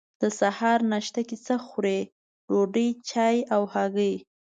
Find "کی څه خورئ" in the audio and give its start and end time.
1.29-2.01